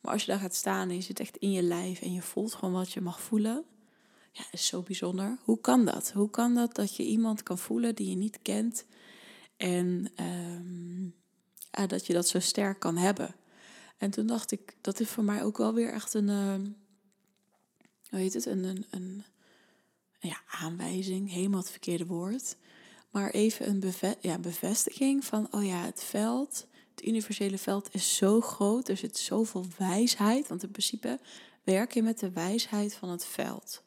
Maar 0.00 0.12
als 0.12 0.24
je 0.24 0.30
daar 0.30 0.40
gaat 0.40 0.54
staan 0.54 0.88
en 0.88 0.94
je 0.94 1.00
zit 1.00 1.20
echt 1.20 1.36
in 1.36 1.50
je 1.50 1.62
lijf 1.62 2.00
en 2.00 2.12
je 2.12 2.22
voelt 2.22 2.54
gewoon 2.54 2.74
wat 2.74 2.92
je 2.92 3.00
mag 3.00 3.20
voelen. 3.20 3.64
Ja, 4.32 4.44
is 4.50 4.66
zo 4.66 4.82
bijzonder. 4.82 5.38
Hoe 5.44 5.60
kan 5.60 5.84
dat? 5.84 6.12
Hoe 6.12 6.30
kan 6.30 6.54
dat 6.54 6.74
dat 6.74 6.96
je 6.96 7.02
iemand 7.02 7.42
kan 7.42 7.58
voelen 7.58 7.94
die 7.94 8.08
je 8.08 8.16
niet 8.16 8.38
kent 8.42 8.84
en 9.56 10.12
um, 10.20 11.14
ja, 11.70 11.86
dat 11.86 12.06
je 12.06 12.12
dat 12.12 12.28
zo 12.28 12.40
sterk 12.40 12.78
kan 12.78 12.96
hebben? 12.96 13.34
En 13.96 14.10
toen 14.10 14.26
dacht 14.26 14.52
ik, 14.52 14.76
dat 14.80 15.00
is 15.00 15.08
voor 15.08 15.24
mij 15.24 15.42
ook 15.42 15.58
wel 15.58 15.74
weer 15.74 15.92
echt 15.92 16.14
een, 16.14 16.28
uh, 16.28 16.54
hoe 18.08 18.18
heet 18.18 18.34
het, 18.34 18.46
een, 18.46 18.64
een, 18.64 18.86
een 18.90 19.24
ja, 20.20 20.40
aanwijzing, 20.46 21.30
helemaal 21.30 21.60
het 21.60 21.70
verkeerde 21.70 22.06
woord. 22.06 22.56
Maar 23.10 23.30
even 23.30 23.68
een 23.68 24.16
ja, 24.20 24.38
bevestiging 24.38 25.24
van, 25.24 25.48
oh 25.50 25.64
ja, 25.64 25.84
het 25.84 26.02
veld, 26.04 26.66
het 26.94 27.06
universele 27.06 27.58
veld 27.58 27.94
is 27.94 28.16
zo 28.16 28.40
groot, 28.40 28.88
er 28.88 28.96
zit 28.96 29.16
zoveel 29.16 29.66
wijsheid. 29.78 30.48
Want 30.48 30.62
in 30.62 30.70
principe 30.70 31.20
werk 31.62 31.94
je 31.94 32.02
met 32.02 32.18
de 32.18 32.30
wijsheid 32.30 32.94
van 32.94 33.08
het 33.08 33.24
veld. 33.24 33.82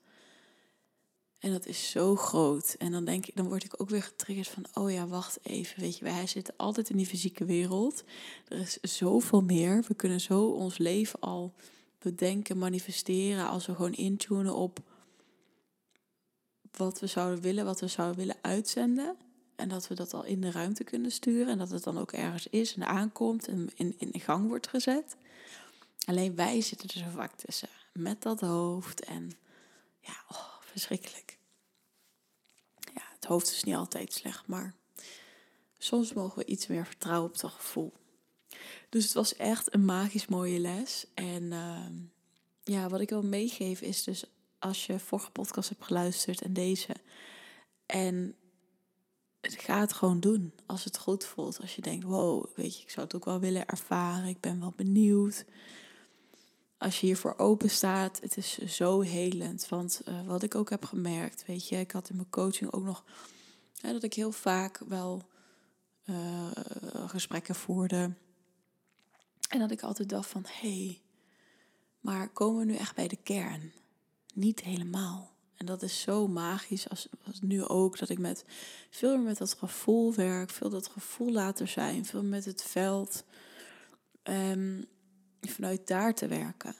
En 1.45 1.51
dat 1.51 1.65
is 1.65 1.89
zo 1.89 2.15
groot. 2.15 2.75
En 2.77 2.91
dan 2.91 3.05
denk 3.05 3.25
ik, 3.25 3.35
dan 3.35 3.47
word 3.47 3.63
ik 3.63 3.81
ook 3.81 3.89
weer 3.89 4.03
getriggerd 4.03 4.47
van, 4.47 4.65
oh 4.73 4.91
ja, 4.91 5.07
wacht 5.07 5.39
even, 5.43 5.81
weet 5.81 5.97
je, 5.97 6.03
wij 6.03 6.27
zitten 6.27 6.53
altijd 6.57 6.89
in 6.89 6.97
die 6.97 7.05
fysieke 7.05 7.45
wereld. 7.45 8.03
Er 8.47 8.59
is 8.59 8.79
zoveel 8.81 9.41
meer. 9.41 9.83
We 9.87 9.93
kunnen 9.93 10.21
zo 10.21 10.45
ons 10.45 10.77
leven 10.77 11.19
al 11.19 11.53
bedenken, 11.99 12.57
manifesteren, 12.57 13.47
als 13.47 13.65
we 13.65 13.75
gewoon 13.75 13.93
intunen 13.93 14.55
op 14.55 14.79
wat 16.71 16.99
we 16.99 17.07
zouden 17.07 17.41
willen, 17.41 17.65
wat 17.65 17.79
we 17.79 17.87
zouden 17.87 18.17
willen 18.17 18.37
uitzenden. 18.41 19.15
En 19.55 19.69
dat 19.69 19.87
we 19.87 19.95
dat 19.95 20.13
al 20.13 20.23
in 20.23 20.41
de 20.41 20.51
ruimte 20.51 20.83
kunnen 20.83 21.11
sturen. 21.11 21.47
En 21.47 21.57
dat 21.57 21.69
het 21.69 21.83
dan 21.83 21.97
ook 21.97 22.11
ergens 22.11 22.47
is 22.47 22.75
en 22.75 22.87
aankomt 22.87 23.47
en 23.47 23.69
in, 23.75 23.95
in 23.97 24.19
gang 24.19 24.47
wordt 24.47 24.67
gezet. 24.67 25.15
Alleen 26.05 26.35
wij 26.35 26.61
zitten 26.61 26.89
er 26.89 26.97
zo 26.97 27.09
vaak 27.15 27.35
tussen. 27.35 27.69
Met 27.93 28.21
dat 28.21 28.39
hoofd. 28.39 29.03
En 29.03 29.31
ja, 29.99 30.15
oh, 30.29 30.59
verschrikkelijk. 30.61 31.24
Hoofd 33.25 33.51
is 33.51 33.63
niet 33.63 33.75
altijd 33.75 34.13
slecht, 34.13 34.47
maar 34.47 34.75
soms 35.77 36.13
mogen 36.13 36.37
we 36.37 36.45
iets 36.45 36.67
meer 36.67 36.85
vertrouwen 36.85 37.29
op 37.29 37.41
het 37.41 37.51
gevoel. 37.51 37.93
Dus 38.89 39.03
het 39.03 39.13
was 39.13 39.35
echt 39.35 39.73
een 39.73 39.85
magisch 39.85 40.27
mooie 40.27 40.59
les. 40.59 41.05
En 41.13 41.43
uh, 41.43 41.85
ja, 42.63 42.89
wat 42.89 42.99
ik 42.99 43.09
wil 43.09 43.23
meegeven 43.23 43.87
is 43.87 44.03
dus 44.03 44.23
als 44.59 44.85
je 44.85 44.99
vorige 44.99 45.31
podcast 45.31 45.69
hebt 45.69 45.83
geluisterd 45.83 46.41
en 46.41 46.53
deze. 46.53 46.95
En 47.85 48.35
het 49.41 49.93
gewoon 49.93 50.19
doen 50.19 50.53
als 50.65 50.83
het 50.83 50.97
goed 50.97 51.25
voelt. 51.25 51.61
Als 51.61 51.75
je 51.75 51.81
denkt, 51.81 52.05
wow, 52.05 52.45
weet 52.55 52.77
je, 52.77 52.83
ik 52.83 52.89
zou 52.89 53.05
het 53.05 53.15
ook 53.15 53.25
wel 53.25 53.39
willen 53.39 53.67
ervaren. 53.67 54.27
Ik 54.27 54.39
ben 54.39 54.59
wel 54.59 54.73
benieuwd 54.75 55.45
als 56.85 56.99
je 56.99 57.05
hiervoor 57.05 57.37
open 57.37 57.69
staat, 57.69 58.19
het 58.21 58.37
is 58.37 58.57
zo 58.57 59.01
helend. 59.01 59.67
Want 59.69 60.01
uh, 60.07 60.25
wat 60.25 60.43
ik 60.43 60.55
ook 60.55 60.69
heb 60.69 60.85
gemerkt, 60.85 61.45
weet 61.45 61.67
je, 61.67 61.79
ik 61.79 61.91
had 61.91 62.09
in 62.09 62.15
mijn 62.15 62.29
coaching 62.29 62.71
ook 62.71 62.83
nog 62.83 63.03
dat 63.81 64.03
ik 64.03 64.13
heel 64.13 64.31
vaak 64.31 64.81
wel 64.87 65.23
uh, 66.05 66.51
gesprekken 67.07 67.55
voerde. 67.55 68.13
En 69.49 69.59
dat 69.59 69.71
ik 69.71 69.81
altijd 69.81 70.09
dacht 70.09 70.29
van, 70.29 70.45
hé, 70.47 70.83
hey, 70.83 71.01
maar 71.99 72.29
komen 72.29 72.65
we 72.65 72.71
nu 72.71 72.75
echt 72.75 72.95
bij 72.95 73.07
de 73.07 73.19
kern? 73.23 73.71
Niet 74.33 74.61
helemaal. 74.61 75.33
En 75.55 75.65
dat 75.65 75.81
is 75.81 76.01
zo 76.01 76.27
magisch, 76.27 76.89
als, 76.89 77.07
als 77.25 77.41
nu 77.41 77.63
ook, 77.63 77.99
dat 77.99 78.09
ik 78.09 78.19
met 78.19 78.45
veel 78.89 79.15
meer 79.15 79.25
met 79.25 79.37
dat 79.37 79.53
gevoel 79.53 80.13
werk, 80.13 80.49
veel 80.49 80.69
dat 80.69 80.87
gevoel 80.87 81.31
laten 81.31 81.67
zijn, 81.67 82.05
veel 82.05 82.23
met 82.23 82.45
het 82.45 82.63
veld. 82.63 83.23
Um, 84.23 84.85
vanuit 85.51 85.87
daar 85.87 86.13
te 86.13 86.27
werken. 86.27 86.75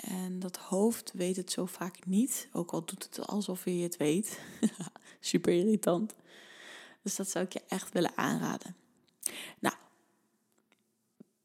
En 0.00 0.38
dat 0.38 0.56
hoofd 0.56 1.12
weet 1.12 1.36
het 1.36 1.50
zo 1.50 1.66
vaak 1.66 2.06
niet, 2.06 2.48
ook 2.52 2.72
al 2.72 2.84
doet 2.84 3.04
het 3.04 3.26
alsof 3.26 3.64
je 3.64 3.70
het 3.70 3.96
weet. 3.96 4.40
Super 5.20 5.52
irritant. 5.52 6.14
Dus 7.02 7.16
dat 7.16 7.30
zou 7.30 7.44
ik 7.44 7.52
je 7.52 7.62
echt 7.68 7.92
willen 7.92 8.16
aanraden. 8.16 8.76
Nou, 9.58 9.74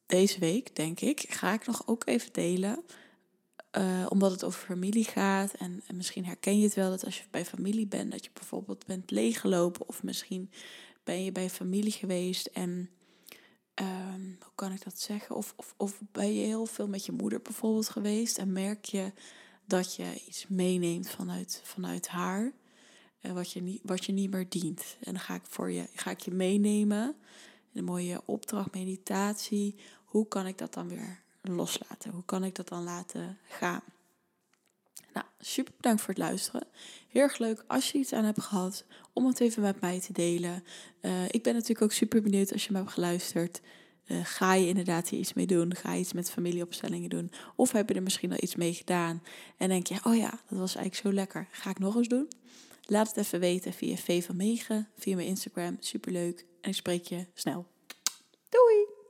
deze 0.06 0.40
week 0.40 0.76
denk 0.76 1.00
ik, 1.00 1.26
ga 1.30 1.54
ik 1.54 1.66
nog 1.66 1.88
ook 1.88 2.06
even 2.06 2.34
delen. 2.34 2.84
Uh, 3.78 4.06
omdat 4.10 4.32
het 4.32 4.44
over 4.44 4.66
familie 4.66 5.06
gaat. 5.06 5.54
En, 5.54 5.82
en, 5.88 5.98
misschien 5.98 6.26
herken 6.26 6.58
je 6.58 6.64
het 6.64 6.74
wel 6.74 6.90
dat 6.90 7.06
als 7.06 7.18
je 7.18 7.24
bij 7.32 7.46
familie 7.46 7.88
bent, 7.88 8.12
dat 8.12 8.24
je 8.26 8.32
bijvoorbeeld 8.34 8.86
bent 8.86 9.12
leeggelopen. 9.12 9.88
Of 9.88 10.04
misschien 10.04 10.52
ben 11.04 11.24
je 11.24 11.32
bij 11.32 11.50
familie 11.50 11.92
geweest 11.92 12.46
en 12.46 12.90
um, 13.76 14.38
hoe 14.40 14.52
kan 14.56 14.72
ik 14.72 14.84
dat 14.84 15.00
zeggen? 15.00 15.36
Of, 15.36 15.54
of, 15.56 15.74
of 15.78 16.02
ben 16.12 16.34
je 16.34 16.46
heel 16.46 16.66
veel 16.66 16.88
met 16.88 17.06
je 17.06 17.12
moeder 17.12 17.42
bijvoorbeeld 17.42 17.90
geweest 17.90 18.38
en 18.38 18.52
merk 18.52 18.86
je 18.86 19.12
dat 19.66 19.96
je 19.96 20.22
iets 20.28 20.48
meeneemt 20.48 21.10
vanuit, 21.10 21.62
vanuit 21.64 22.08
haar, 22.08 22.52
uh, 23.22 23.32
wat, 23.32 23.52
je 23.52 23.62
niet, 23.62 23.82
wat 23.84 24.06
je 24.06 24.12
niet 24.12 24.32
meer 24.32 24.50
dient. 24.50 24.98
En 25.00 25.12
dan 25.14 25.22
ga 25.22 25.36
ik, 25.36 25.42
voor 25.44 25.72
je, 25.72 25.88
ga 25.96 26.12
ik 26.12 26.20
je 26.20 26.32
meenemen 26.32 27.16
in 27.72 27.80
een 27.80 27.84
mooie 27.84 28.22
opdracht, 28.26 28.74
meditatie. 28.74 29.76
Hoe 30.06 30.28
kan 30.28 30.48
ik 30.48 30.58
dat 30.58 30.74
dan 30.74 30.88
weer 30.88 31.20
loslaten? 31.42 32.12
Hoe 32.12 32.26
kan 32.26 32.44
ik 32.44 32.56
dat 32.56 32.68
dan 32.68 32.84
laten 32.84 33.38
gaan? 33.48 33.84
Nou, 35.14 35.26
super 35.40 35.74
bedankt 35.76 36.02
voor 36.02 36.10
het 36.10 36.24
luisteren. 36.24 36.68
Heel 37.08 37.22
erg 37.22 37.38
leuk 37.38 37.64
als 37.68 37.92
je 37.92 37.98
iets 37.98 38.14
aan 38.14 38.24
hebt 38.24 38.42
gehad 38.42 38.86
om 39.14 39.26
het 39.26 39.40
even 39.40 39.62
met 39.62 39.82
mij 39.82 40.00
te 40.00 40.14
delen. 40.14 40.64
Uh, 41.02 41.26
ik 41.26 41.44
ben 41.44 41.54
natuurlijk 41.54 41.82
ook 41.82 41.92
super 41.92 42.22
benieuwd 42.22 42.54
als 42.54 42.66
je 42.66 42.72
me 42.72 42.78
hebt 42.78 42.92
geluisterd. 42.92 43.62
Uh, 44.08 44.20
ga 44.24 44.54
je 44.54 44.68
inderdaad 44.68 45.10
hier 45.10 45.20
iets 45.20 45.34
mee 45.34 45.46
doen? 45.46 45.76
Ga 45.76 45.94
je 45.94 46.00
iets 46.00 46.14
met 46.14 46.32
familieopstellingen 46.32 47.10
doen? 47.10 47.32
Of 47.56 47.72
heb 47.72 47.90
je 47.90 47.96
er 47.96 48.04
misschien 48.04 48.32
al 48.32 48.38
iets 48.42 48.56
mee 48.56 48.74
gedaan? 48.74 49.24
En 49.58 49.70
denk 49.70 49.88
je, 49.88 50.00
oh 50.04 50.16
ja, 50.16 50.30
dat 50.30 50.60
was 50.60 50.76
eigenlijk 50.76 50.96
zo 50.96 51.14
lekker. 51.14 51.48
Ga 51.52 51.70
ik 51.70 51.80
nog 51.80 51.96
eens 51.96 52.08
doen? 52.08 52.28
Laat 52.86 53.08
het 53.08 53.18
even 53.18 53.40
weten 53.40 53.74
via 53.74 53.96
V 53.96 54.26
van 54.26 54.36
Megen, 54.36 54.90
via 54.98 55.16
mijn 55.16 55.28
Instagram. 55.28 55.78
Superleuk. 55.80 56.46
En 56.62 56.70
ik 56.70 56.76
spreek 56.76 57.06
je 57.06 57.26
snel. 57.34 57.68
Doei! 58.50 59.01